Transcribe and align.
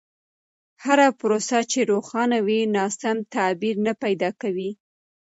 هره 0.83 1.07
پروسه 1.19 1.59
چې 1.71 1.79
روښانه 1.91 2.37
وي، 2.47 2.59
ناسم 2.75 3.17
تعبیر 3.35 3.75
نه 3.85 3.93
پیدا 4.03 4.29
کوي. 4.41 4.69